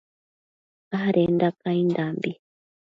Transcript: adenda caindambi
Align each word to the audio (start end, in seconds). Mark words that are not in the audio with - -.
adenda 1.01 1.47
caindambi 1.61 2.31